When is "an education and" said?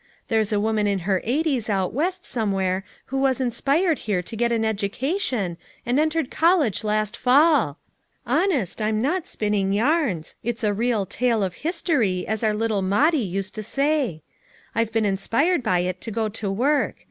4.51-5.99